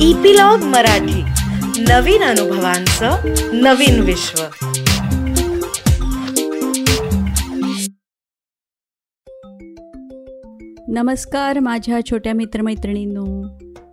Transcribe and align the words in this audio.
Epilogue 0.00 0.58
Marathi. 0.58 1.22
नवीन 1.82 2.22
अनुभवांचं 2.22 3.10
नवीन 3.52 4.00
विश्व. 4.00 4.42
नमस्कार 10.88 11.58
माझ्या 11.58 12.00
छोट्या 12.10 12.34
मित्रमैत्रिणींनो. 12.34 13.46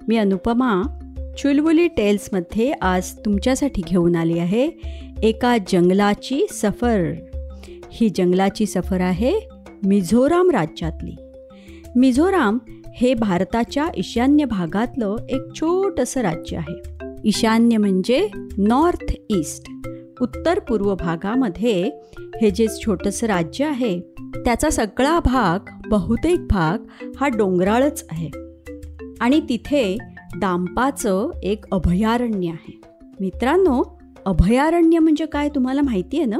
मी 0.07 0.17
अनुपमा 0.17 0.81
चुलबुली 1.38 1.88
टेल्समध्ये 1.88 2.71
आज 2.71 3.17
तुमच्यासाठी 3.17 3.81
घेऊन 3.88 4.15
आली 4.15 4.39
आहे 4.39 4.70
एका 5.23 5.57
जंगलाची 5.57 6.47
सफर. 6.51 7.11
ही 7.91 8.09
जंगलाची 8.09 8.65
सफर 8.65 9.01
आहे 9.01 9.39
मिझोराम 9.85 10.49
राज्यातली. 10.49 11.15
मिझोराम 11.95 12.57
हे 12.95 13.13
भारताच्या 13.13 13.89
ईशान्य 13.97 14.45
भागातलं 14.45 15.15
एक 15.29 15.41
छोटंसं 15.55 16.21
राज्य 16.21 16.57
आहे. 16.57 17.05
ईशान्य 17.25 17.77
म्हणजे 17.77 18.27
नॉर्थ 18.57 19.13
ईस्ट. 19.29 19.71
उत्तर 20.21 20.59
पूर्व 20.59 20.95
भागामध्ये 20.95 21.91
हे 22.41 22.51
जे 22.51 22.67
छोटंसं 22.67 23.27
राज्य 23.27 23.65
आहे 23.65 23.99
त्याचा 24.35 24.70
सगळा 24.70 25.20
भाग 25.20 25.87
बहुतेक 25.89 26.48
भाग 26.48 26.77
हा 27.20 27.27
डोंगराळच 27.27 28.05
आहे. 28.11 28.29
आणि 29.21 29.41
तिथे 29.49 29.98
दांपाचं 30.39 31.29
एक 31.43 31.65
अभयारण्य 31.71 32.49
आहे. 32.49 32.81
मित्रांनो 33.20 33.99
अभयारण्य 34.25 34.99
म्हणजे 34.99 35.25
काय 35.25 35.49
तुम्हाला 35.49 35.81
माहिती 35.81 36.17
आहे 36.17 36.25
ना? 36.25 36.39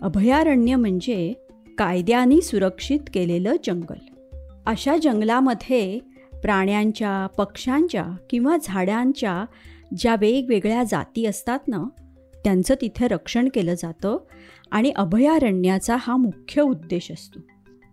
अभयारण्य 0.00 0.76
म्हणजे 0.76 1.32
कायद्याने 1.78 2.40
सुरक्षित 2.40 3.00
केलेलं 3.14 3.52
जंगल. 3.66 4.11
अशा 4.66 4.96
जंगलामध्ये 4.96 5.98
प्राण्यांच्या 6.42 7.26
पक्ष्यांच्या 7.26 8.06
किंवा 8.30 8.56
झाडांच्या 8.62 9.44
ज्या 9.96 10.16
वेगवेगळ्या 10.20 10.84
जाती 10.84 11.26
असतात 11.26 11.58
ना 11.68 11.84
त्यांचं 12.44 12.74
तिथे 12.80 13.08
रक्षण 13.08 13.48
केलं 13.54 13.74
जातं 13.74 14.16
आणि 14.70 14.90
अभयारण्याचा 14.90 15.96
हा 16.00 16.16
मुख्य 16.16 16.62
उद्देश 16.62 17.12
असतो. 17.12 17.40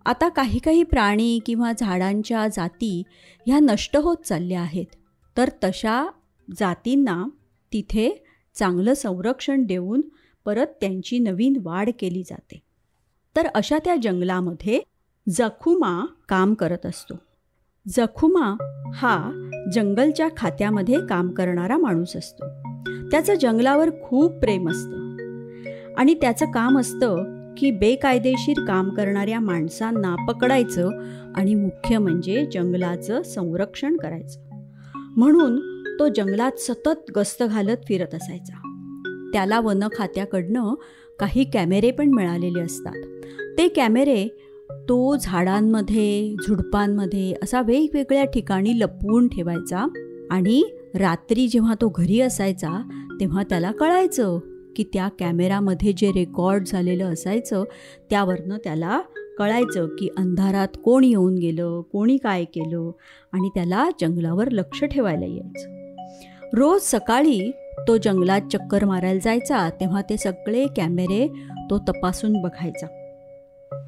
आता 0.06 0.30
काही 0.30 0.60
काही 0.60 0.84
प्राणी 0.84 1.40
किंवा 1.46 1.72
झाडांच्या 1.78 2.48
जाती 2.48 3.04
ह्या 3.48 3.60
नष्ट 3.60 3.98
होत 3.98 4.18
चालल्या 4.18 4.62
आहेत. 4.62 4.86
तर 5.38 5.50
तशा 5.64 6.08
जातींना 6.60 7.24
तिथे 7.74 8.24
चांगलं 8.56 8.94
संरक्षण 8.94 9.64
देऊन 9.64 10.02
परत 10.46 10.68
त्यांची 10.68 11.20
नवीन 11.20 11.58
वाढ 11.64 11.90
केली 12.00 12.24
जाते. 12.24 12.60
तर 13.36 13.48
अशा 13.48 13.78
त्या 13.86 13.96
जंगलामध्ये 13.96 14.80
जखुमा 15.30 16.06
काम 16.30 16.54
करत 16.54 16.86
असतो. 16.86 17.14
जखुमा 17.88 18.56
हा 18.94 19.32
जंगलच्या 19.74 20.28
खात्यामध्ये 20.38 21.08
काम 21.10 21.30
करणारा 21.30 21.78
माणूस 21.78 22.16
असतो. 22.16 22.46
त्याचं 23.12 23.34
जंगलावर 23.34 23.90
खूप 24.04 24.32
प्रेम 24.32 24.70
असतं. 24.70 25.10
आणि 25.98 26.14
त्याचं 26.14 26.46
काम 26.52 26.80
असतं 26.80 27.16
की 27.58 27.72
बेकायदेशीर 27.72 28.66
काम 28.68 28.90
करणाऱ्या 28.90 29.40
माणसांना 29.40 30.16
पकडायचं 30.28 30.90
आणि 31.36 31.56
मुख्य 31.56 31.98
म्हणजे 31.98 32.46
जंगलाचं 32.54 33.24
संरक्षण 33.24 33.98
करायचं. 33.98 34.40
म्हणून 34.96 35.84
तो 36.00 36.08
जंगलात 36.08 36.60
सतत 36.60 37.12
गस्त 37.16 37.44
घालत 37.44 37.78
फिरत 37.88 38.16
असायचा. 38.16 38.54
त्याला 39.34 39.60
वन 39.60 39.84
खात्याकडनं 39.96 40.74
काही 41.20 41.44
कॅमेरे 41.44 41.92
पण 41.92 42.10
मिळालेले 42.10 42.60
असतात. 42.60 43.20
ते 43.58 43.68
कॅमेरे 43.68 44.46
तो 44.72 45.16
झाडांमध्ये 45.16 46.36
झुडपांमध्ये 46.48 47.34
असा 47.44 47.62
वेगवेगळ्या 47.62 48.26
ठिकाणी 48.26 48.80
लपवून 48.80 49.28
ठेवायचा 49.28 49.88
आणि 50.32 50.64
रात्री 50.96 51.48
जेव्हा 51.48 51.74
तो 51.74 51.90
घरी 51.90 52.22
असायचा 52.22 52.90
तेव्हा 53.20 53.44
त्याला 53.44 53.72
कळायचं 53.72 54.40
की 54.76 54.84
त्या 54.84 55.08
कॅमेरामध्ये 55.20 55.94
जे 55.98 56.12
रेकॉर्ड 56.12 56.64
झालेलं 56.68 57.14
असायचं 57.14 57.64
त्यावरनं 58.10 58.58
त्याला 58.64 59.02
कळायचं 59.38 59.86
की 59.86 60.08
अंधारात 60.18 60.68
कोण 60.84 61.04
येऊन 61.04 61.36
गेलं 61.36 61.82
कोणी 61.82 62.18
काय 62.18 62.44
केलं 62.44 62.92
आणि 63.32 63.50
त्याला 63.50 63.90
जंगलावर 64.02 64.50
लक्ष 64.52 64.84
ठेवायला 64.84 65.26
यायचं. 65.26 65.80
रोज 66.54 66.82
सकाळी 66.82 67.52
तो 67.88 67.98
जंगलात 67.98 68.42
चक्कर 68.54 68.86
मारायला 68.86 69.20
जायचा 69.24 69.70
तेव्हा 69.70 70.02
ते 70.02 70.18
सगळे 70.18 70.66
कॅमेरे 70.76 71.28
तो 71.70 71.78
तपासून 71.78 72.42
बघायचा. 72.42 72.99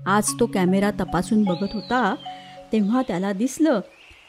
आज 0.05 0.33
तो 0.39 0.45
कॅमेरा 0.45 0.91
तपासून 0.91 1.43
बघत 1.43 1.67
होता 1.73 2.15
तेव्हा 2.71 3.01
त्याला 3.01 3.31
दिसलं 3.33 3.79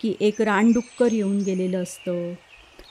की 0.00 0.14
एक 0.20 0.42
रानडुक्कर 0.42 1.12
येऊन 1.12 1.38
गेलेलं 1.38 1.82
असतं. 1.82 2.32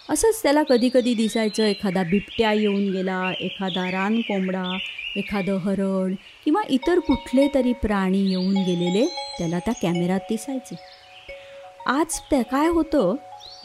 असंच 0.10 0.44
त्याला 0.44 0.64
कधीकधी 0.64 1.14
दिसायचं 1.14 1.64
एखादा 1.64 2.04
बिबट्या 2.04 2.54
येऊन 2.54 2.92
गेला 2.92 3.32
एखादा 3.40 3.92
रान 3.92 4.22
कोंबडा 4.22 4.78
एखादं 5.16 5.58
हरण 5.58 6.16
किंवा 6.46 6.62
इतर 6.70 7.00
कुठले 7.00 7.48
तरी 7.54 7.74
प्राणी 7.74 8.30
येऊन 8.30 8.54
गेलेले 8.54 9.06
त्याला 9.38 9.60
त्या 9.60 9.74
कॅमेऱ्यात 9.82 10.20
दिसायचे. 10.30 10.76
आज 11.86 12.20
त्या 12.20 12.42
काय 12.42 12.68
होतं? 12.68 13.16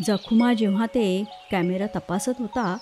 जखुमा 0.07 0.55
जेव्हा 0.55 0.87
ते 0.87 1.25
कॅमेरा 1.51 1.87
तपासत 1.87 2.33
होता 2.39 2.77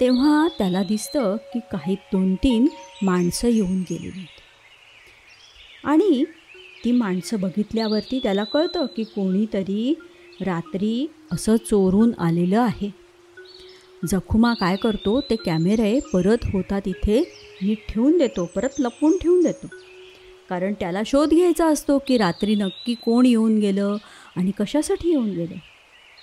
तेव्हा 0.00 0.48
त्याला 0.58 0.82
दिसतं 0.82 1.36
की 1.36 1.60
काही 1.72 1.94
दोन 1.94 2.34
तीन 2.34 2.66
माणसं 3.02 3.48
येऊन 3.48 3.80
गेलेली. 3.90 4.26
आणि 5.84 6.24
ती 6.84 6.92
माणसं 6.92 7.40
बघितल्यावरती 7.40 8.20
त्याला 8.22 8.44
कळतं 8.44 8.86
की 8.96 9.04
कोणीतरी 9.04 9.94
रात्री 10.40 11.06
असं 11.32 11.56
चोरून 11.56 12.12
आलेलं 12.18 12.60
आहे. 12.60 12.90
जखुमा 14.08 14.54
काय 14.54 14.76
करतो 14.76 15.20
ते 15.20 15.36
कॅमेरे 15.36 16.00
परत 16.12 16.36
होता 16.52 16.80
तिथे 16.80 17.20
नीट 17.62 17.78
ठेवून 17.88 18.18
देतो 18.18 18.44
परत 18.44 18.68
लपवून 18.78 19.16
ठेवून 19.18 19.42
देतो. 19.42 19.66
कारण 20.50 20.72
त्याला 20.72 21.02
शोध 21.06 21.30
घ्यायचा 21.30 21.66
असतो 21.66 21.98
की 21.98 22.16
रात्री 22.16 22.54
नक्की 22.54 22.94
कोण 22.94 23.26
येऊन 23.26 23.58
गेलं 23.58 23.96
आणि 24.36 24.50
कशासाठी 24.50 25.10
येऊन 25.10 25.30
गेलं. 25.30 25.54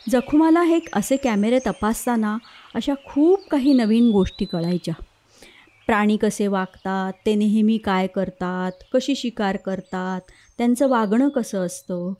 जखुमाला 0.09 0.61
हे 0.61 0.79
असे 0.93 1.15
कॅमेरे 1.15 1.59
तपासताना 1.59 2.37
अशा 2.75 2.93
खूप 3.05 3.49
काही 3.49 3.73
नवीन 3.73 4.11
गोष्टी 4.11 4.45
कळायच्या. 4.45 4.93
प्राणी 5.93 6.15
कसे 6.17 6.47
वागतात 6.47 7.13
ते 7.25 7.33
नेहमी 7.35 7.77
काय 7.77 8.07
करतात 8.07 8.71
कशी 8.93 9.15
शिकार 9.15 9.57
करतात 9.57 10.21
त्यांचं 10.57 10.89
वागणं 10.89 11.29
कसं 11.29 11.65
असतं? 11.65 12.13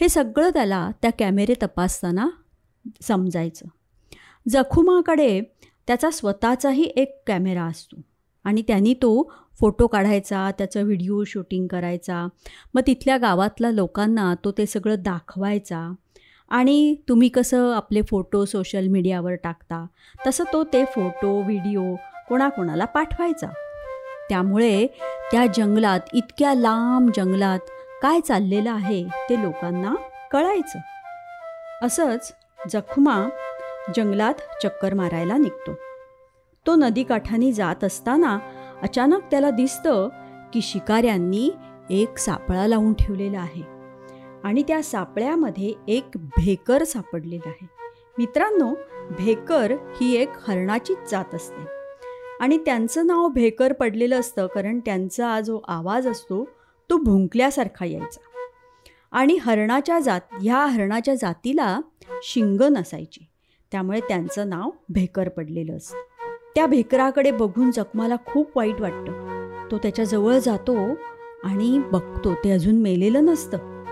हे 0.00 0.08
सगळं 0.08 0.50
त्याला 0.50 0.90
त्या 1.02 1.10
कॅमेरे 1.18 1.54
तपासताना 1.62 2.28
समजायचं. 3.02 3.66
जखुमाकडे 4.46 5.40
त्याचा 5.86 6.10
स्वतःचाही 6.10 6.84
एक 6.84 7.14
कॅमेरा 7.26 7.64
असतो 7.64 8.00
आणि 8.44 8.62
त्यांनी 8.62 8.94
तो 8.94 9.30
फोटो 9.60 9.86
काढायचा 9.86 10.50
त्याचं 10.58 10.84
व्हिडिओ 10.84 11.24
शूटिंग 11.24 11.66
करायचा. 11.66 12.26
मग 12.74 12.80
तिथल्या 12.86 13.18
गावातल्या 13.18 13.70
लोकांना 13.70 14.34
तो 14.44 14.52
ते 14.58 14.66
सगळं 14.66 15.02
दाखवायचा 15.02 15.90
आणि 16.48 16.94
तुम्ही 17.08 17.28
कसं 17.28 17.72
आपले 17.74 18.02
फोटो 18.02 18.44
सोशल 18.44 18.86
मीडियावर 18.88 19.34
टाकता 19.34 19.86
तसं 20.26 20.44
तो 20.52 20.64
ते 20.64 20.84
फोटो 20.84 21.40
व्हिडिओ 21.42 21.94
कोणाकोणाला 22.30 22.84
पाठवायचा. 22.84 23.46
त्यामुळे 24.28 24.86
त्या 25.32 25.46
जंगलात 25.46 26.00
इतक्या 26.12 26.54
लांब 26.54 27.10
जंगलात 27.16 27.58
काय 28.02 28.20
चाललेलं 28.20 28.70
आहे 28.70 29.04
ते 29.04 29.42
लोकांना 29.42 29.94
कळायचं. 30.32 30.78
असंच 31.86 32.34
जखमा 32.72 33.28
जंगलात 33.96 34.34
चक्कर 34.62 34.94
मारायला 34.94 35.36
निघतो. 35.36 35.74
तो 36.66 36.74
नदीकाठाने 36.74 37.52
जात 37.52 37.84
असताना 37.84 38.38
अचानक 38.82 39.22
त्याला 39.30 39.50
दिसतं 39.50 40.08
की 40.52 40.60
शिकाऱ्यांनी 40.62 41.50
एक 41.90 42.18
सापळा 42.18 42.66
लावून 42.66 42.94
ठेवलेला 42.94 43.38
आहे 43.38 43.62
आणि 44.44 44.62
त्या 44.62 44.82
सापळ्यामध्ये 44.82 45.74
एक 45.88 46.04
भेकर 46.16 46.84
सापडलेला 46.84 47.48
आहे. 47.48 47.66
मित्रांनो 48.18 48.74
भेकर 49.10 49.70
ही 49.70 50.16
एक 50.16 50.30
हरणाचीच 50.48 51.10
जात 51.10 51.34
असते. 51.34 51.79
आणि 52.40 52.58
त्यांचं 52.58 53.06
नाव 53.06 53.28
भेकर 53.28 53.72
पडलेलं 53.72 54.20
असतं 54.20 54.46
कारण 54.46 54.80
त्यांचा 54.80 55.40
जो 55.40 55.60
आवाज 55.68 56.06
असतो 56.06 56.48
तो 56.90 56.96
भुंकल्यासारखा 56.96 57.84
यायचा. 57.84 58.20
आणि 59.12 59.38
हरणाच्या 59.42 59.98
जात 59.98 60.20
ह्या 60.42 60.66
हरणाच्या 60.66 61.14
जातीला 61.14 61.80
शिंग 62.22 62.62
नसायची 62.62 63.26
त्यामुळे 63.72 64.00
त्यांचं 64.00 64.48
नाव 64.48 64.70
भेकर 64.88 65.28
पडलेलं 65.28 65.76
असतं. 65.76 65.96
त्या 66.54 66.66
भेकराकडे 66.66 67.30
बघून 67.30 67.70
जखमाला 67.70 68.16
खूप 68.26 68.56
वाईट 68.56 68.80
वाटतं. 68.80 69.12
तो 69.70 69.78
त्याच्याजवळ 69.78 70.38
जातो 70.38 70.76
आणि 71.44 71.82
बघतो. 71.92 72.34
ते 72.34 72.50
अजून 72.50 72.74
मेलेलं 72.74 73.24
नसतं. 73.24 73.84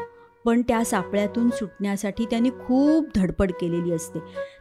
पण 0.44 0.62
त्या 0.62 0.84
सापळ्यातून 0.84 1.50
सुटण्यासाठी 1.50 2.24
त्यांनी 2.24 2.50
खूप 2.50 3.06
धडपड 3.14 3.52
केलेली 3.52 3.92
असते. 3.92 4.18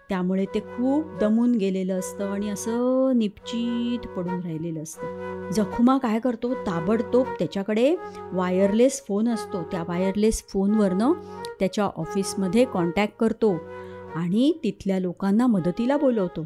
त्यामुळे 0.10 0.46
ते 0.46 0.60
खूप 0.60 1.18
दमून 1.22 1.56
गेलेलं 1.56 2.00
असतं 2.00 2.32
आणि 2.32 2.50
असं 2.50 3.18
निपचित 3.18 4.08
पडून 4.08 4.40
राहिलेलं 4.42 4.84
असतं. 4.84 5.50
जखुमा 5.52 5.98
काय 5.98 6.20
करतो? 6.20 6.54
ताबडतोब 6.54 7.28
त्याच्याकडे 7.40 7.96
वायरलेस 8.34 9.04
फोन 9.08 9.30
असतो. 9.30 9.62
त्या 9.62 9.84
वायरलेस 9.88 10.44
फोनवरनं 10.50 11.14
त्याच्या 11.60 11.90
ऑफिसमध्ये 11.96 12.66
कॉन्टॅक्ट 12.66 13.18
करतो 13.20 13.56
आणि 14.16 14.52
तिथल्या 14.64 15.00
लोकांना 15.00 15.48
मदतीला 15.48 15.98
बोलवतो. 15.98 16.46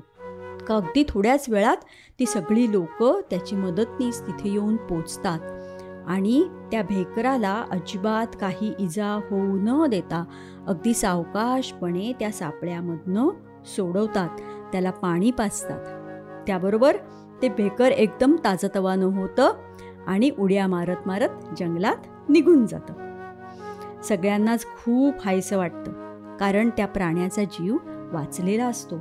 का 0.68 0.76
अगदी 0.76 1.04
थोड्याच 1.10 1.46
वेळात 1.50 1.78
ती 2.20 2.26
सगळी 2.26 2.72
लोकं 2.72 3.22
त्याची 3.30 3.56
मदतनीस 3.56 4.22
तिथे 4.22 4.50
येऊन 4.50 4.76
पोचतात 4.76 5.40
आणि 6.08 6.44
त्या 6.72 6.82
भेकराला 6.82 7.54
अजिबात 7.72 8.36
काही 8.42 8.74
इजा 8.80 9.08
होऊ 9.30 9.58
न 9.62 9.86
देता 9.90 10.24
अगदी 10.68 10.94
सावकाशपणे 10.94 12.12
त्या 12.20 12.32
सापळ्यामधनं 12.32 13.30
सोडवतात 13.66 14.30
त्याला 14.72 14.92
पाणी 14.92 15.32
पाचतात 15.32 16.48
त्याबरोबर 16.48 16.98
ते 17.42 17.50
भेकर 17.50 17.92
एकदम 17.92 18.36
ताजतवानं 18.44 19.06
होतं 19.06 19.52
आणि 20.08 20.30
उड्या 20.40 20.68
मारत 20.68 21.08
मारत 21.08 21.30
जंगलात 21.60 22.30
निघून 22.30 22.66
जातं. 22.66 22.94
सगळ्यांनाच 24.04 24.66
खूप 24.66 25.14
हायसं 25.26 25.58
वाटतं 25.58 25.92
कारण 26.40 26.70
त्या 26.70 26.88
प्राण्याचा 26.88 27.44
जीव 27.44 27.78
वाचलेला 28.12 28.66
असतो. 28.66 28.98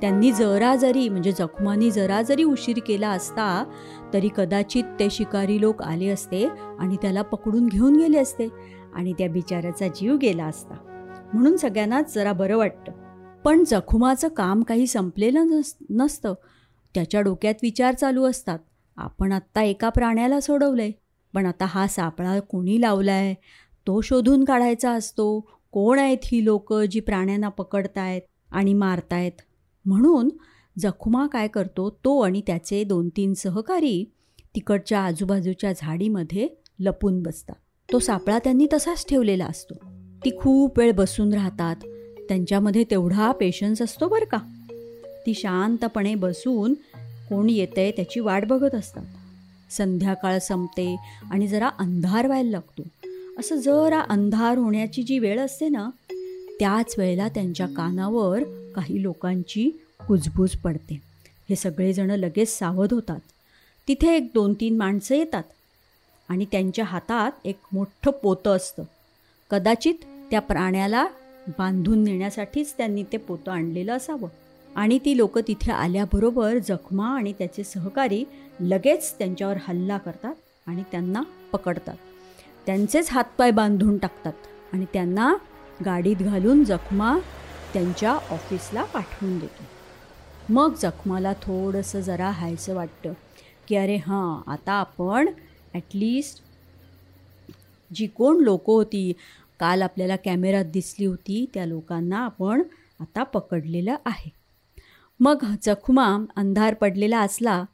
त्यांनी 0.00 0.32
जरा 0.32 0.76
जरी 0.76 1.08
म्हणजे 1.08 1.32
जखमांनी 1.32 1.90
जरा 1.90 2.22
जरी 2.22 2.44
उशीर 2.44 2.78
केला 2.86 3.08
असता 3.08 3.64
तरी 4.12 4.28
कदाचित 4.36 4.84
ते 4.98 5.10
शिकारी 5.10 5.60
लोक 5.60 5.82
आले 5.82 6.08
असते 6.08 6.46
आणि 6.78 6.96
त्याला 7.02 7.22
पकडून 7.22 7.66
घेऊन 7.66 7.96
गेले 7.96 8.18
असते 8.18 8.48
आणि 8.94 9.12
त्या 9.12 9.28
बिचाऱ्याचा 9.28 9.88
जीव 9.88 10.16
गेला 10.16 10.44
असता. 10.44 10.74
म्हणून 11.32 11.56
सगळ्यांनाच 11.56 12.14
जरा 12.14 12.32
बरं 12.32 12.56
वाटतं. 12.56 12.92
पण 13.44 13.64
जखुमाचं 13.64 14.28
काम 14.28 14.62
काही 14.62 14.86
संपलेलं 14.86 15.46
नस 15.46 15.76
नसतं. 15.90 16.34
त्याच्या 16.94 17.20
डोक्यात 17.20 17.54
विचार 17.62 17.94
चालू 17.94 18.24
असतात. 18.24 18.58
आपण 18.96 19.32
आत्ता 19.32 19.62
एका 19.62 19.88
प्राण्याला 19.88 20.40
सोडवलंय. 20.40 20.90
पण 21.34 21.46
आता 21.46 21.64
हा 21.64 21.86
सापळा 21.86 22.40
कोणी 22.40 22.80
लावलाय? 22.80 23.34
तो 23.86 24.00
शोधून 24.00 24.44
काढायचा 24.44 24.90
असतो. 24.90 25.40
कोण 25.72 25.98
आहेत 25.98 26.18
ही 26.24 26.44
लोक 26.44 26.74
जी 26.74 27.00
प्राण्यांना 27.00 27.48
पकडतायत 27.48 28.22
आणि 28.50 28.74
मारतायत? 28.74 29.32
म्हणून 29.84 30.28
जखुमा 30.78 31.26
काय 31.26 31.48
करतो? 31.48 31.90
तो 31.90 32.20
आणि 32.20 32.42
त्याचे 32.46 32.84
दोन 32.84 33.08
तीन 33.08 33.34
सहकारी 33.34 34.12
तिकडच्या 34.54 35.00
आजूबाजूच्या 35.00 35.72
झाडीमध्ये 35.76 36.48
लपून 36.78 37.22
बसतात. 37.22 37.54
तो 37.92 37.98
सापळा 37.98 38.38
त्यांनी 38.38 38.66
तसाच 38.72 39.06
ठेवलेला 39.08 39.46
असतो. 39.46 39.74
ती 40.24 40.38
खूप 40.38 40.78
वेळ 40.78 40.92
बसून 40.92 41.34
राहतात. 41.34 41.76
त्यांच्यामध्ये 42.28 42.84
तेवढा 42.84 43.32
पेशन्स 43.32 43.82
असतो 43.82 44.08
बरं 44.08 44.24
का. 44.24 44.38
ती 45.26 45.34
शांतपणे 45.34 46.14
बसून 46.14 46.74
कोण 47.28 47.50
येतंय 47.50 47.90
त्याची 47.90 48.20
वाट 48.20 48.44
बघत 48.44 48.74
असतात. 48.74 49.04
संध्याकाळ 49.70 50.38
संपते 50.38 50.96
आणि 51.30 51.46
जरा 51.46 51.68
अंधार 51.68 52.26
व्हायला 52.26 52.50
लागतो. 52.50 52.82
असं 53.38 53.56
जरा 53.56 54.00
अंधार 54.00 54.58
होण्याची 54.58 55.02
जी 55.02 55.18
वेळ 55.18 55.40
असते 55.40 55.68
ना 55.68 55.90
त्याच 56.58 56.94
वेळेला 56.98 57.28
त्यांच्या 57.28 57.66
कानावर 57.66 58.42
काही 58.76 59.02
लोकांची 59.02 59.70
कुजबूज 60.08 60.50
पडते. 60.50 61.02
हे 61.48 61.56
सगळेजणं 61.56 62.16
लगेच 62.16 62.58
सावध 62.58 62.94
होतात. 62.94 63.20
तिथे 63.88 64.16
एक 64.16 64.30
दोन 64.34 64.54
तीन 64.54 64.76
माणसं 64.76 65.14
येतात 65.14 65.42
आणि 66.28 66.44
त्यांच्या 66.44 66.84
हातात 66.84 67.32
एक 67.44 67.56
मोठं 67.72 68.10
पोतं 68.10 68.56
असतं. 68.56 68.82
कदाचित 69.50 69.94
त्या 70.30 70.40
प्राण्याला 70.40 71.06
बांधून 71.48 72.04
नेण्यासाठीच 72.04 72.76
त्यांनी 72.76 73.02
ते 73.02 73.16
पोतं 73.16 73.52
आणलेलं 73.52 73.92
असावं. 73.92 74.28
आणि 74.76 74.98
ती 74.98 75.16
लोकं 75.16 75.40
तिथे 75.48 75.72
आल्याबरोबर 75.72 76.58
जखमा 76.58 77.08
आणि 77.16 77.32
त्याचे 77.32 77.64
सहकारी 77.64 78.24
लगेच 78.60 79.14
त्यांच्यावर 79.18 79.56
हल्ला 79.68 79.98
करतात 79.98 80.34
आणि 80.66 80.82
त्यांना 80.90 81.22
पकडतात. 81.52 81.96
त्यांचेच 82.66 83.10
हातपाय 83.10 83.50
बांधून 83.50 83.98
टाकतात 83.98 84.46
आणि 84.72 84.84
त्यांना 84.92 85.34
गाडीत 85.84 86.16
घालून 86.16 86.64
जखमा 86.64 87.18
त्यांच्या 87.72 88.12
ऑफिसला 88.30 88.84
पाठवून 88.84 89.38
देतो 89.38 89.64
मग 90.48 90.74
जखमाला 90.74 91.32
थोडंसं 91.42 92.00
जरा 92.00 92.30
हायचं 92.30 92.74
वाटतं 92.74 93.12
की 93.68 93.76
अरे 93.76 93.96
हां 93.96 94.52
आता 94.52 94.72
आपण 94.72 95.28
ॲटलिस्ट 95.74 96.42
जी 97.90 98.06
कोण 98.06 98.42
लोकं 98.42 98.72
होती 98.72 99.12
काल 99.60 99.82
आपल्याला 99.82 100.16
कॅमेऱ्यात 100.16 100.64
दिसली 100.64 101.06
होती 101.06 101.46
त्या 101.54 101.66
लोकांना 101.66 102.18
आपण 102.18 102.62
आता 103.00 103.22
पकडलेलं 103.22 103.96
आहे. 104.06 104.30
मग 105.20 105.44
जखमा 105.62 106.06
अंधार 106.36 106.74
पडलेला 106.74 107.20
असला 107.20 107.64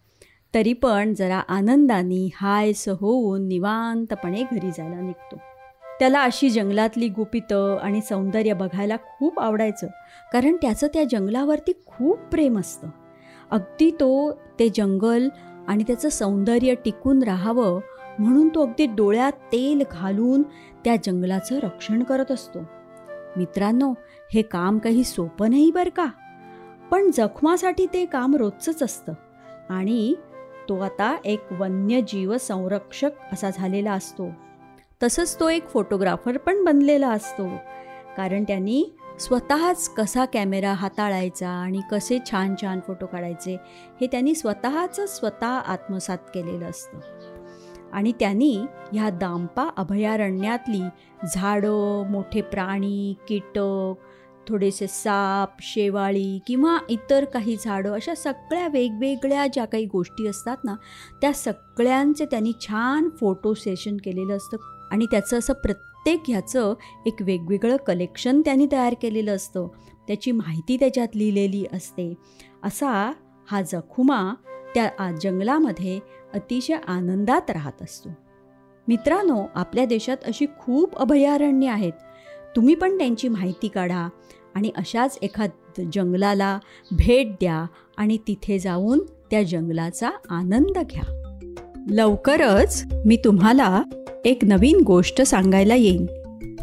तरी 0.55 0.73
पण 0.73 1.15
जरा 1.15 1.39
आनंदाने 1.39 2.29
हायस 2.35 2.89
होऊन 2.89 3.47
निवांतपणे 3.49 4.43
घरी 4.53 4.71
जायला 4.71 5.01
निघतो. 5.01 5.37
त्याला 6.01 6.23
अशी 6.23 6.51
जंगलातली 6.51 7.09
गुपितं 7.09 7.77
आणि 7.83 8.01
सौंदर्य 8.01 8.53
बघायला 8.53 8.97
खूप 8.97 9.41
आवडायचं 9.41 9.87
कारण 10.33 10.57
त्याचं 10.63 10.87
त्या 10.87 11.05
जंगलावरती 11.11 11.73
खूप 11.87 12.19
प्रेम 12.19 12.59
असतं. 12.59 12.89
अगदी 13.51 13.91
तो 13.91 14.33
ते 14.59 14.69
जंगल 14.69 15.29
आणि 15.69 15.85
त्याचं 15.87 16.09
सौंदर्य 16.09 16.75
टिकून 16.75 17.23
राहावं 17.23 17.81
म्हणून 18.19 18.49
तो 18.49 18.63
अगदी 18.63 18.87
डोळ्यात 18.87 19.33
तेल 19.33 19.83
घालून 19.93 20.43
त्या 20.85 20.97
जंगलाचं 20.97 21.59
रक्षण 21.59 22.03
करत 22.03 22.33
असतो. 22.33 22.59
मित्रांनो 23.37 23.95
हे 24.35 24.43
काम 24.43 24.79
काही 24.79 25.05
सोपं 25.05 25.51
नाही 25.51 25.71
बरं 25.71 25.91
का? 25.91 26.07
पण 26.91 27.11
जखमासाठी 27.15 27.87
ते 27.93 28.05
काम 28.05 28.37
रोजचंच 28.37 28.83
असतं. 28.83 29.13
आणि 29.71 30.15
तो 30.69 30.79
आता 30.79 31.17
एक 31.25 31.41
वन्यजीव 31.53 32.39
संरक्षक 32.39 33.11
असा 33.33 33.51
झालेला 33.51 33.93
असतो. 33.93 34.31
तसंच 35.03 35.41
तो 35.41 35.49
एक 35.49 35.69
फोटोग्राफर 35.69 36.37
पण 36.37 36.65
बनलेला 36.65 37.09
असतो. 37.09 37.49
कारण 38.17 38.45
त्यांनी 38.45 38.85
स्वतःच 39.21 39.89
कसा 39.89 40.25
कॅमेरा 40.25 40.73
हाताळायचा 40.73 41.49
आणि 41.49 41.81
कसे 41.91 42.19
छान 42.31 42.55
छान 42.63 42.81
फोटो 42.87 43.07
काढायचे 43.07 43.57
हे 44.01 44.07
त्यांनी 44.07 44.35
स्वतःचं 44.35 45.07
स्वतः 45.07 45.47
आत्मसात 45.47 46.19
केलेलं 46.19 46.65
असतं. 46.65 46.99
आणि 47.93 48.13
त्यांनी 48.21 48.67
ह्या 48.93 49.11
दांपा 49.11 49.69
अभयारण्यातली 49.77 50.83
झाडं 51.35 52.11
मोठे 52.11 52.41
प्राणी 52.41 53.15
कीटक 53.29 53.95
थोडेसे 54.49 54.87
साप 54.87 55.63
शेवाळी 55.63 56.39
किंवा 56.47 56.79
इतर 56.89 57.25
काही 57.25 57.57
झाडं 57.65 57.93
अशा 57.93 58.15
सगळ्या 58.15 58.69
वेगवेगळ्या 58.69 59.47
ज्या 59.47 59.65
काही 59.65 59.85
गोष्टी 59.85 60.27
असतात 60.27 60.57
ना 60.65 60.75
त्या 61.21 61.33
सगळ्यांचे 61.33 62.25
त्यांनी 62.25 62.53
छान 62.61 63.09
फोटो 63.09 63.55
सेशन 63.55 63.97
केलेलं 63.97 64.37
असतं. 64.37 64.57
आणि 64.91 65.07
त्याचं 65.07 65.39
असं 65.39 65.53
प्रत्येक 65.53 66.21
ह्याचं 66.29 66.75
एक 67.07 67.15
वेगवेगळं 67.21 67.77
कलेक्शन 67.77 68.41
त्यांनी 68.41 68.67
तयार 68.73 68.95
केलेलं 69.03 69.37
असतं. 69.37 69.69
त्याची 70.07 70.33
माहिती 70.33 70.77
त्याच्यात 70.77 71.09
लिहिलेली 71.15 71.65
असते. 71.73 72.15
असा 72.65 73.13
हा 73.51 73.63
जखुमा 73.63 74.35
त्या 74.75 75.11
जंगलामध्ये 75.23 76.01
अतिशय 76.35 76.77
आनंदात 76.89 77.51
राहत 77.51 77.83
असतो. 77.83 78.09
मित्रांनो 78.89 79.45
आपल्या 79.55 79.85
देशात 79.85 80.17
अशी 80.25 80.47
खूप 80.59 80.97
अभयारण्ये 80.97 81.69
आहेत. 81.69 81.93
तुम्ही 82.57 82.75
पण 82.75 82.99
त्यांची 82.99 83.29
माहिती 83.29 83.69
काढा 83.69 84.09
आणि 84.55 84.71
अशाच 84.77 85.19
एखाद 85.23 85.51
जंगलाला 85.93 86.59
भेट 86.93 87.33
द्या 87.33 87.67
आणि 87.97 88.19
तिथे 88.29 88.59
जाऊन 88.59 88.99
त्या 89.31 89.43
जंगलाचा 89.43 90.11
आनंद 90.31 90.79
घ्या. 90.79 91.17
लवकरच 91.91 92.85
मी 93.07 93.17
तुम्हाला 93.17 93.83
एक 94.25 94.39
नवीन 94.45 94.83
गोष्ट 94.87 95.23
सांगायला 95.23 95.75
येईन. 95.75 96.07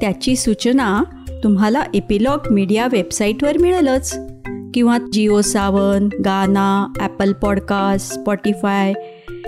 त्याची 0.01 0.35
सूचना 0.35 1.03
तुम्हाला 1.43 1.83
एपिलॉग 1.93 2.39
मीडिया 2.51 2.87
वेबसाईटवर 2.91 3.57
मिळेलच. 3.57 4.19
किंवा 4.73 4.97
जिओ 5.13 5.41
सावन 5.41 6.09
गाना 6.25 6.93
ॲपल 6.99 7.33
पॉडकास्ट 7.33 8.13
स्पॉटीफाय 8.13 8.93